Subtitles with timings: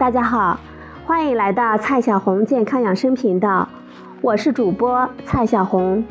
[0.00, 0.58] 大家好，
[1.04, 3.68] 欢迎来到蔡小红健康养生频道，
[4.22, 6.02] 我是主播蔡小红。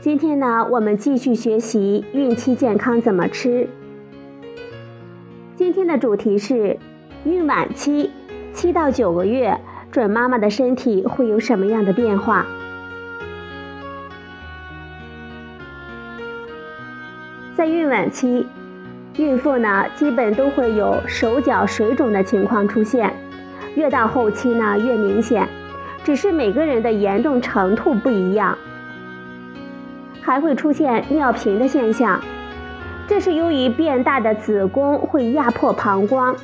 [0.00, 3.68] 今天呢，我们继续学习孕期健康怎么吃。
[5.54, 6.76] 今天的主题是
[7.24, 8.10] 孕晚期，
[8.52, 9.56] 七到九个月，
[9.92, 12.44] 准妈妈的身体会有什么样的变化？
[17.54, 18.44] 在孕晚期，
[19.16, 23.12] 孕妇呢基本都会有手脚水肿的情况出现，
[23.74, 25.46] 越到后期呢越明显，
[26.02, 28.56] 只是每个人的严重程度不一样。
[30.22, 32.18] 还会出现尿频的现象，
[33.06, 36.34] 这是由于变大的子宫会压迫膀胱，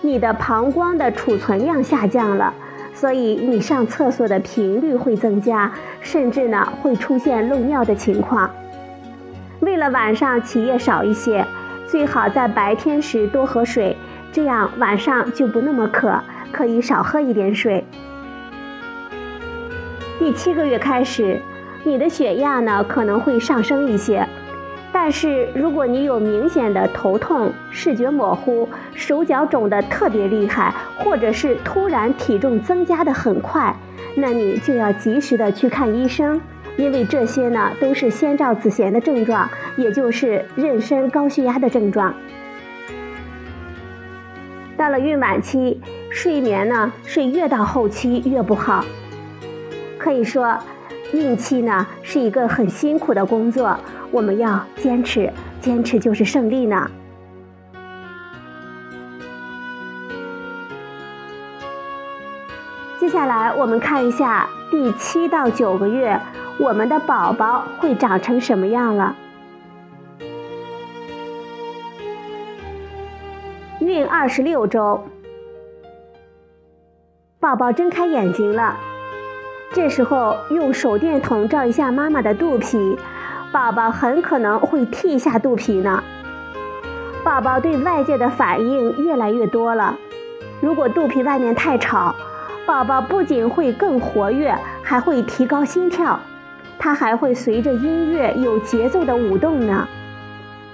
[0.00, 2.52] 你的膀胱的储存量下降了，
[2.92, 8.50] 所以你上厕所的频率会增加，甚至呢会出现漏尿的情况。
[9.60, 11.46] 为了晚上起夜少一些，
[11.86, 13.96] 最好在白天时多喝水，
[14.32, 16.20] 这样晚上就不那么渴，
[16.52, 17.84] 可以少喝一点水。
[20.18, 21.40] 第七个月开始。
[21.84, 24.26] 你的血压呢可能会上升一些，
[24.90, 33.72] 但是如果你有明显的头痛、视觉模糊、手脚肿得特别厉害，或者是突然体重增加的很快，
[34.16, 36.40] 那你就要及时的去看医生，
[36.76, 42.14] 因为这些呢都是先兆子痫的症状，也就是妊娠高血压的症状。
[44.76, 48.84] 到了孕晚期，睡眠呢是越到后期越不好，
[49.98, 50.56] 可以说。
[51.12, 53.78] 孕期呢是一个很辛苦的工作，
[54.10, 56.90] 我们要坚持，坚持就是胜利呢。
[62.98, 66.20] 接下来我们看一下第七到九个月，
[66.58, 69.14] 我们的宝宝会长成什么样了？
[73.80, 75.04] 孕二十六周，
[77.38, 78.76] 宝宝睁开眼睛了。
[79.72, 82.96] 这时候用手电筒照一下妈妈的肚皮，
[83.52, 86.02] 宝宝很可能会剃一下肚皮呢。
[87.22, 89.94] 宝宝对外界的反应越来越多了，
[90.62, 92.14] 如果肚皮外面太吵，
[92.64, 96.18] 宝宝不仅会更活跃，还会提高心跳，
[96.78, 99.86] 他还会随着音乐有节奏的舞动呢。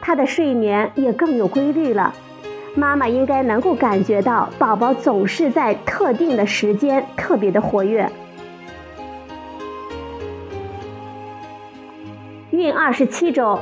[0.00, 2.12] 他的睡眠也更有规律了，
[2.74, 8.10] 妈妈应该能够感觉到宝宝总是在特定的时间特别的活跃。
[12.50, 13.58] 孕二十七周，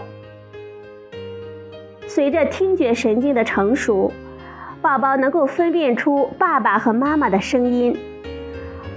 [2.07, 4.13] 随着听觉神经的成熟，
[4.83, 7.97] 宝宝能够分辨出爸爸和妈妈的声音。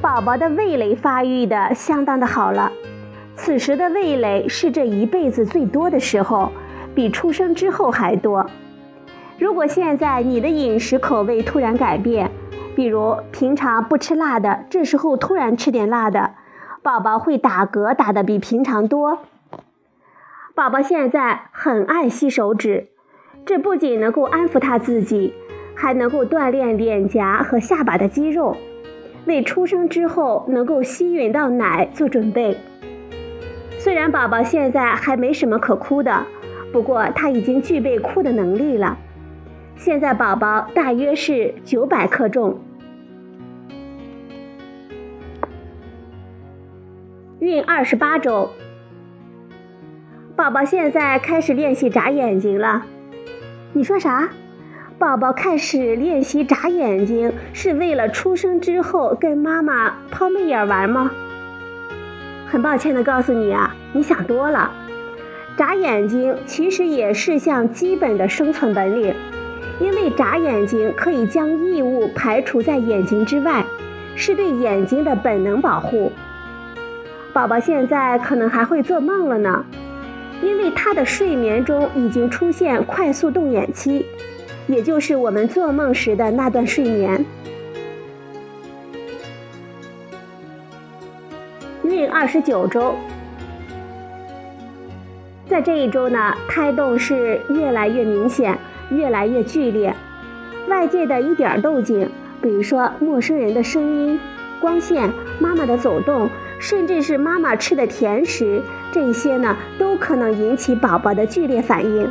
[0.02, 2.72] 宝宝的味蕾发育的相当的好了，
[3.36, 6.52] 此时的味蕾是这一辈子最多的时候，
[6.96, 8.46] 比出生之后还多。
[9.40, 12.30] 如果现在你的饮食口味突然改变，
[12.76, 16.36] 比如平常不吃辣的，这时候突然吃点辣的，
[16.82, 19.20] 宝宝会打嗝打得比平常多。
[20.56, 22.88] 宝宝现在很爱吸手指，
[23.46, 25.34] 这不仅能够安抚他自己，
[25.74, 28.56] 还能够锻炼脸颊和下巴的肌肉，
[29.26, 32.56] 为出生之后能够吸吮到奶做准备。
[33.84, 36.26] 虽然宝宝现在还没什么可哭的，
[36.72, 38.98] 不过他已经具备哭的能力了。
[39.76, 42.58] 现在宝宝大约是九百克重，
[47.42, 48.50] 孕二十八周。
[50.34, 52.84] 宝宝现在开始练习眨眼睛了，
[53.74, 54.30] 你说啥？
[54.98, 61.12] 宝宝开始练习眨眼睛是为了出生之后跟妈妈抛媚眼玩吗？
[62.54, 64.72] 很抱歉的告诉你啊，你想多了。
[65.58, 69.12] 眨眼睛其实也是项基本的生存本领，
[69.80, 73.66] 因为眨眼睛可以将异物排除在眼睛之外，
[74.16, 76.12] 是对眼睛的本能保护。
[77.34, 79.66] 宝宝现在可能还会做梦了呢。
[80.44, 84.06] 因为他的睡眠中已经出现快速动眼期，
[84.68, 87.26] 也就是我们做梦时的那段睡眠。
[91.96, 92.96] 孕二十九周，
[95.48, 98.58] 在这一周呢，胎动是越来越明显，
[98.90, 99.94] 越来越剧烈。
[100.68, 102.10] 外界的一点动静，
[102.42, 104.20] 比如说陌生人的声音、
[104.60, 106.30] 光线、妈妈的走动。
[106.60, 112.10] 甚至是妈妈吃的甜食，这些呢都可能引起宝宝的剧烈反应。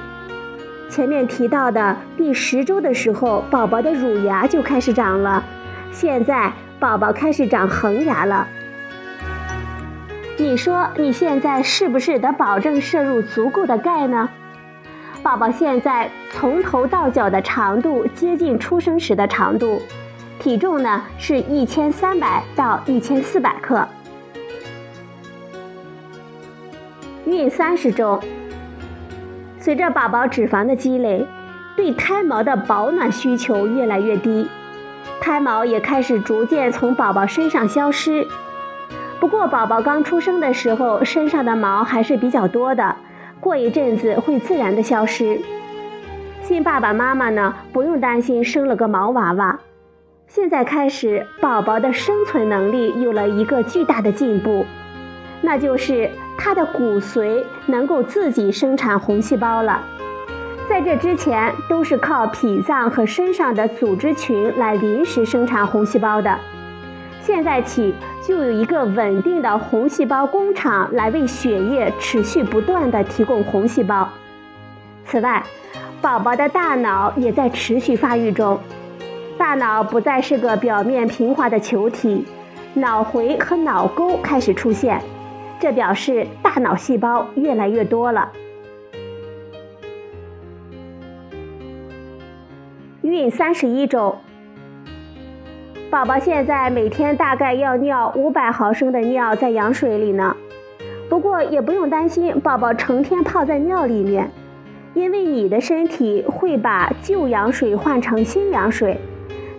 [0.91, 5.43] 前面提到的第十周的时候，宝宝的乳牙就开始长了，
[5.91, 8.47] 现在宝宝开始长恒牙了。
[10.39, 14.29] 你说你现在是不是得保证摄入足够的钙呢？
[15.23, 19.81] 宝宝现在从头到脚的长度接近出生时的长度，
[20.39, 23.87] 体重呢是一千三百到一千四百克。
[27.25, 28.19] 孕三十周，
[29.61, 31.25] 随着宝宝脂肪的积累，
[31.77, 34.49] 对胎毛的保暖需求越来越低，
[35.21, 38.27] 胎毛也开始逐渐从宝宝身上消失。
[39.23, 42.97] 不过，宝宝刚出生的时候，身上的毛还是比较多的，
[43.39, 45.39] 过一阵子会自然的消失。
[46.41, 49.61] 新爸爸妈妈呢，不用担心生了个毛娃娃。
[50.27, 54.67] 现在开始，宝宝的生存能力有了一个巨大的进步，
[55.41, 59.81] 那就是他的骨髓能够自己生产红细胞了。
[60.69, 66.37] 在这之前，都是靠脾脏和身上的组织群来临时生产红细胞的。
[67.23, 74.09] 现在起，就有一个稳定的红细胞工厂来为血液持续不断的提供红细胞。
[75.05, 75.41] 此外，
[76.01, 78.59] 宝宝的大脑也在持续发育中，
[79.39, 82.27] 大脑不再是个表面平滑的球体，
[82.75, 85.01] 脑回和脑沟开始出现，
[85.61, 88.33] 这表示大脑细胞越来越多了。
[93.03, 94.17] 孕三十一周。
[95.93, 100.35] 宝宝现在每天大概要尿五百毫升的尿在羊水里呢，
[101.11, 104.31] 不过也不用担心宝宝成天泡在尿里面，
[104.95, 109.03] 因为你的身体会把旧羊水换成新羊水，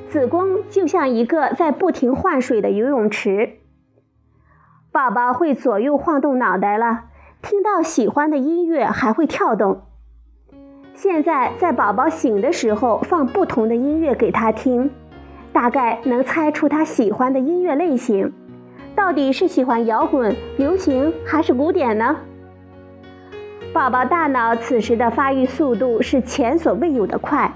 [0.10, 3.58] 子宫就像一个在不停换水的游泳池。
[4.92, 7.02] 宝宝会左右晃动脑袋了，
[7.44, 9.84] 听到喜欢的音乐还会跳动。
[10.96, 14.90] 现在在宝宝醒的时候放不同的音乐给他听。
[15.54, 18.34] 大概能猜出他喜欢的音乐类型，
[18.96, 22.18] 到底是喜欢摇滚、流行还是古典呢？
[23.72, 27.52] 宝宝大脑此时的发育速度是前所未有的快，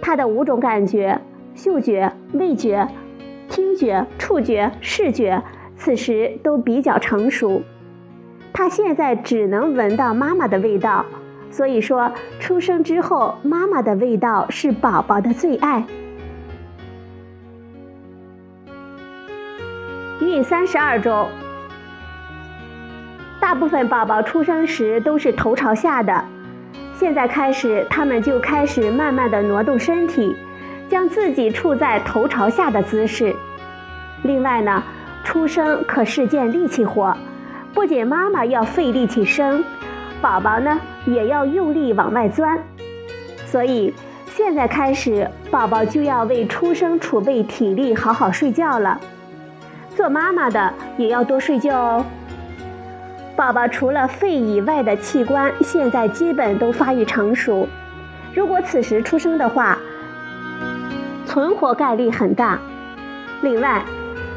[0.00, 1.18] 他的五种感觉——
[1.54, 2.86] 嗅觉、味觉、
[3.48, 5.42] 听觉、触觉、视觉——
[5.76, 7.62] 此时都比较成熟。
[8.52, 11.04] 他现在只能闻到妈妈的味道，
[11.50, 15.84] 所以说出生之后，妈妈的味道是宝宝的最爱。
[20.24, 21.28] 孕三十二周，
[23.38, 26.24] 大部分宝宝出生时都是头朝下的，
[26.98, 30.34] 现在开始，他们就开始慢慢的挪动身体，
[30.88, 33.34] 将自己处在头朝下的姿势。
[34.22, 34.82] 另外呢，
[35.22, 37.14] 出生可是件力气活，
[37.74, 39.62] 不仅妈妈要费力气生，
[40.22, 42.58] 宝宝呢也要用力往外钻，
[43.44, 43.92] 所以
[44.26, 48.98] 现在开始，宝宝就要为出生储备体力，好好睡觉了。
[49.96, 52.04] 做妈妈的也要多睡觉哦。
[53.36, 57.68] 宝宝除了肺以外的器官现在基本都发育成熟，
[58.32, 59.78] 如果此时出生的话，
[61.26, 62.58] 存活概率很大。
[63.42, 63.82] 另外，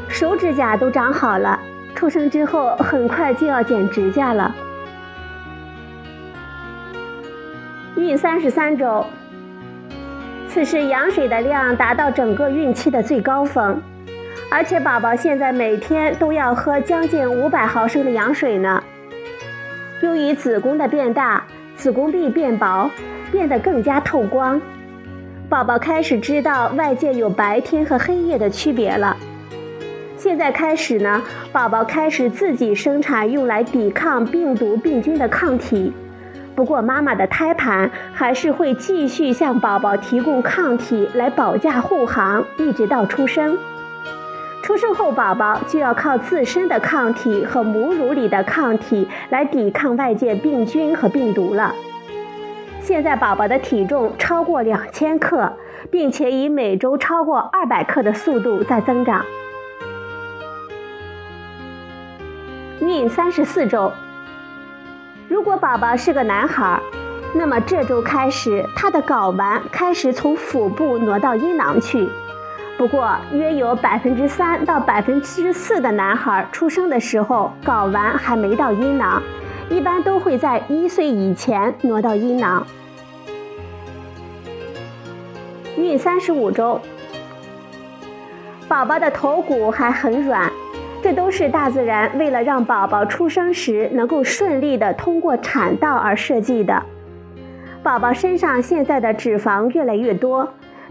[0.08, 1.58] 手指甲都长好了，
[1.94, 4.54] 出生之后很快就要剪指甲了。
[7.96, 9.04] 孕三十三周，
[10.48, 13.80] 此时羊水的量达到整个孕期的最高峰。
[14.50, 18.82] 而且宝宝现在每天都要喝将近五百毫升的羊水呢。
[20.00, 21.44] 由于子宫的变大，
[21.76, 22.90] 子宫壁变薄，
[23.30, 24.60] 变得更加透光，
[25.48, 29.16] 宝宝开始知道外界有白天和黑夜的区别了。
[30.16, 35.92] 现在开始呢，宝宝开始自己生产用来抵抗病毒病菌的抗体。
[36.54, 43.56] 不过妈妈的胎盘还是会继续向宝宝提供抗体来保驾护航，一直到出生。
[44.68, 51.74] 出生后，宝宝就要靠自身的抗体和母乳里的抗体来抵抗外界病菌和病毒了。
[52.82, 55.50] 现在宝宝的体重超过两千克，
[55.90, 59.24] 并且以每周超过二百克的速度在增长。
[62.80, 63.90] 孕三十四周，
[65.30, 66.78] 如果宝宝是个男孩，
[67.32, 72.06] 那么这周开始，他的睾丸开始从腹部挪到阴囊去。
[72.78, 79.20] 不过，约有百分之三到百分之四的男孩出生的时候，睾丸还没到阴囊，
[79.68, 82.64] 一般都会在一岁以前挪到阴囊。
[85.76, 86.80] 孕三十五周，
[88.68, 90.48] 宝宝的头骨还很软，
[91.02, 96.80] 这都是大自然为了让宝宝出生时能够顺利的通过产道而设计的。
[97.82, 100.48] 宝宝身上现在的脂肪越来越多。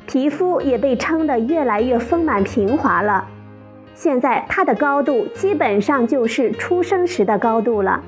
[0.07, 3.27] 皮肤也被撑得越来越丰满平滑了，
[3.93, 8.01] 现在它的高度基本上就是出生时的高度了。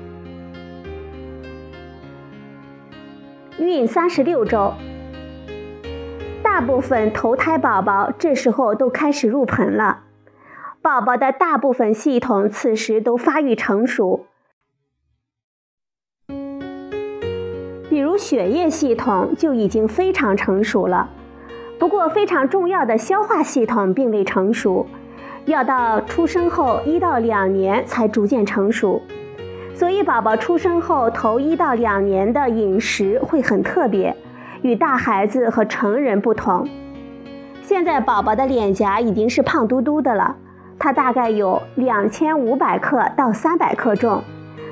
[3.58, 4.72] 孕三十六周，
[6.42, 10.04] 大部分头胎宝宝这时候都开始入盆了，
[10.80, 14.24] 宝宝的大部分系统此时都发育成熟，
[17.90, 21.10] 比如血液系统就已经非常成熟了，
[21.80, 24.86] 不过非常重要的消化系统并未成熟，
[25.46, 29.00] 要到出生后一到两年才逐渐成熟。
[29.74, 34.14] 所以，宝宝出生后头一到两年的饮食会很特别，
[34.60, 36.68] 与大孩子和成人不同。
[37.62, 40.36] 现在宝宝的脸颊已经是胖嘟嘟的了，
[40.78, 44.22] 它大概有两千五百克到三百克重。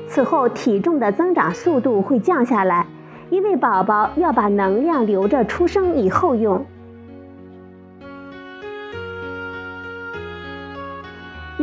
[0.07, 2.85] 此后体重的增长速度会降下来，
[3.31, 6.63] 因为宝宝要把能量留着出生以后用。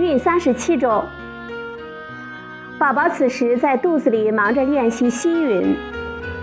[0.06, 1.04] 孕三十七周。
[2.78, 5.76] 宝宝此时在肚子里忙着练习吸吮，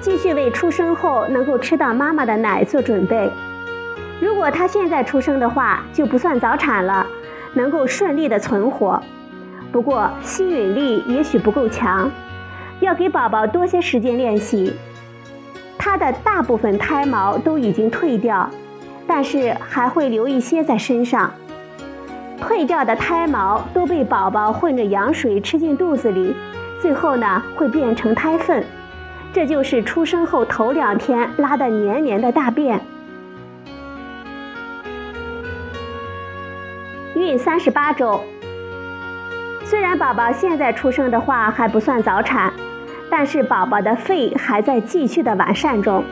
[0.01, 3.31] 继续为出生后能够吃到妈妈的奶做准备。
[4.21, 7.07] 如果他现在出生的话，就不算早产了，
[7.53, 9.01] 能够顺利的存活。
[9.71, 12.11] 不过吸吮力也许不够强，
[12.81, 14.75] 要给宝宝多些时间练习。
[15.79, 18.49] 他的大部分胎毛都已经退掉，
[19.07, 21.33] 但是还会留一些在身上。
[22.43, 26.35] 退掉的胎毛都被宝宝混着羊水吃进肚子里，
[26.81, 28.65] 最后呢会变成胎粪，
[29.33, 32.81] 这就是出生后头两天拉的黏黏的大便。
[37.15, 38.21] 孕三十八周，
[39.65, 42.53] 虽然宝宝现在出生的话还不算早产，
[43.09, 46.03] 但是宝宝的肺还在继续的完善中，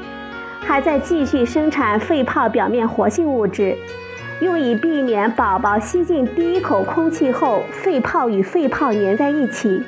[0.61, 3.77] 还在继续生产肺泡表面活性物质。
[4.41, 9.83] 用以避免宝宝吸进第一口空气后，肺泡与肺泡粘在一起。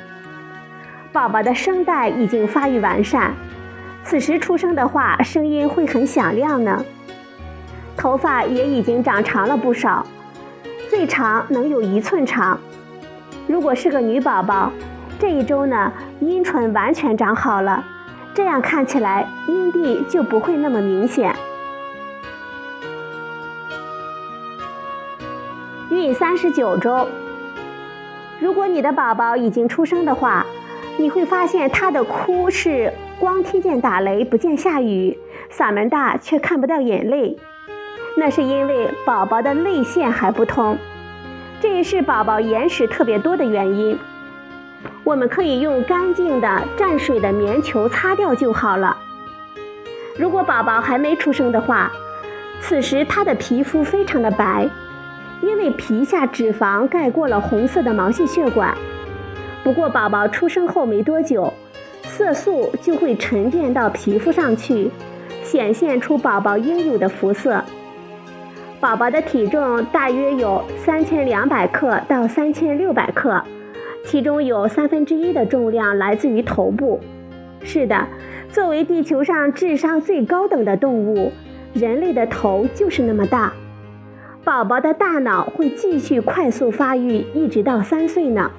[1.11, 3.33] 宝宝的声带已经发育完善，
[4.03, 6.85] 此时出生的话，声音会很响亮呢。
[7.97, 10.05] 头发也已经长长了不少，
[10.89, 12.59] 最长能有一寸长。
[13.47, 14.71] 如果是个女宝宝，
[15.19, 17.83] 这一周呢，阴唇完全长好了，
[18.35, 21.35] 这样看起来阴蒂就不会那么明显。
[26.03, 27.07] 第三十九周，
[28.37, 30.45] 如果你的宝宝已经出生的话，
[30.97, 35.17] 你会发现他的哭是光听见打雷不见下雨，
[35.49, 37.37] 嗓门大却看不到眼泪，
[38.17, 40.77] 那是因为宝宝的泪腺还不通，
[41.61, 43.97] 这也是宝宝眼屎特别多的原因。
[45.05, 48.97] 我们可以用干净的蘸水的棉球擦掉就好了。
[50.17, 51.89] 如果宝宝还没出生的话，
[52.59, 54.67] 此时他的皮肤非常的白。
[55.43, 58.73] 因为皮下脂肪盖过了红色的毛细血管，
[59.61, 61.53] 不过宝宝出生后没多久，
[62.03, 64.89] 色素就会沉淀到皮肤上去，
[65.43, 67.61] 显现出宝宝应有的肤色。
[68.79, 73.41] 宝宝的体重大约有三千两百克到三千六百克，
[74.05, 77.01] 其中有三分之一的重量来自于头部。
[77.63, 78.07] 是的，
[78.49, 81.31] 作为地球上智商最高等的动物，
[81.73, 83.51] 人类的头就是那么大。
[84.43, 88.51] 宝宝的大脑会继续快速发育，一直到三岁呢。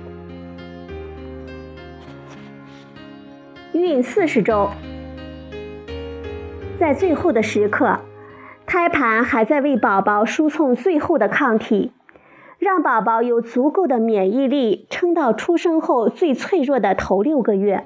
[3.74, 4.70] 孕四十周，
[6.80, 7.98] 在最后的时刻，
[8.64, 11.92] 胎盘还在为宝宝输送最后的抗体，
[12.58, 17.84] 让宝宝有足够的免疫力撑到出生后最脆弱的头六个月。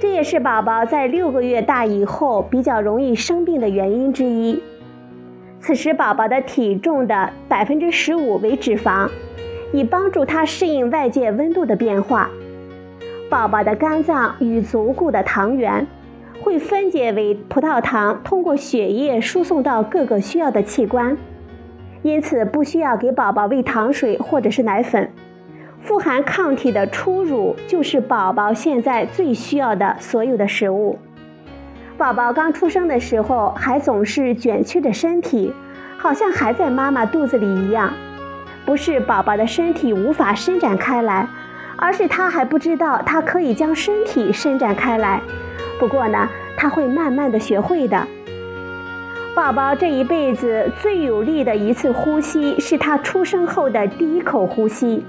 [0.00, 4.62] 这也是宝宝在六个月大以后比较容易生病的原因之一。
[5.64, 9.08] 此时，宝宝的体重的百分之十五为脂肪，
[9.72, 12.28] 以帮助他适应外界温度的变化。
[13.30, 15.86] 宝宝的肝脏与足够的糖原
[16.42, 21.16] 会分解为葡萄糖，通过血液输送到各个需要的器官，
[22.02, 25.08] 因此不需要给宝宝喂糖水或者是奶粉。
[25.80, 30.98] 富含抗体的初乳就是宝宝现在最需要的所有的食物。
[32.02, 35.54] 宝宝刚出生的时候，还总是卷曲着身体，
[35.96, 37.92] 好像还在妈妈肚子里一样。
[38.66, 41.28] 不是宝宝的身体无法伸展开来，
[41.76, 45.20] 而是他还不知道他可以将身体伸展开来。
[45.78, 48.04] 不过呢，他会慢慢的学会的。
[49.32, 55.04] 宝宝这一辈子最有力的一次呼吸，是他出生后的第一口呼吸，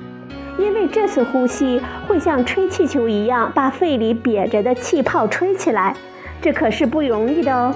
[0.59, 5.95] 因为这次呼吸会像吹气球一样，把肺里瘪着的气泡吹起来。
[6.43, 7.73] 这可是不容易的哦。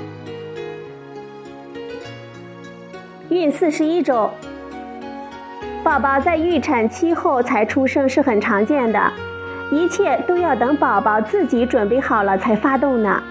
[3.29, 4.29] 孕四十一周，
[5.85, 8.99] 宝宝在预产期后才出生是很常见的，
[9.71, 13.23] 一切都要等宝宝自己准备好了才发动呢。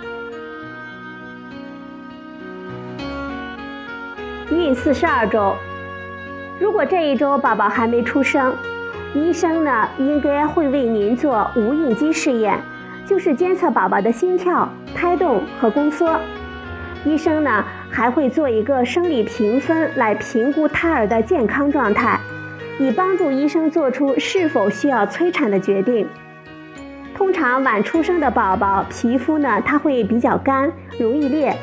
[4.51, 5.55] 孕四十二周，
[6.59, 8.55] 如果这一周宝宝还没出生，
[9.15, 12.59] 医生呢应该会为您做无孕激试验，
[13.07, 16.19] 就是监测宝宝的心跳、胎动和宫缩。
[17.05, 22.19] 医生呢还会做一个生理评分来评估胎儿的健康状态，
[22.81, 26.07] 以帮助医生做出是否需要催产的决定。
[27.15, 31.57] 通常晚出生的宝宝皮肤呢，它会比较干，容易裂，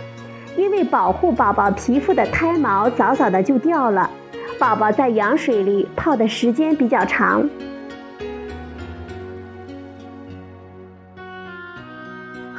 [0.58, 4.10] 因为保护宝宝皮肤的胎毛早早的就掉了。
[4.58, 7.48] 宝宝在羊水里泡的时间比较长。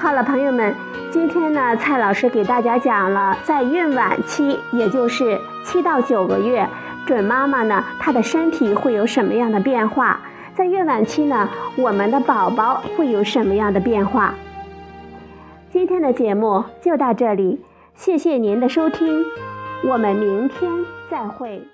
[0.04, 0.74] 好了，朋友们，
[1.10, 6.68] 今天呢，蔡老师给大家讲了在孕晚期，也就是七到九个月，
[7.06, 10.20] 准妈妈呢，她的身体会有什么样的变化？
[10.54, 14.34] 在孕晚期呢，我们的宝宝会有什么样的变化？
[15.72, 17.62] 今天的节目就到这里，
[17.94, 19.24] 谢谢您的收听，
[19.88, 20.70] 我们明天
[21.10, 21.66] 再会。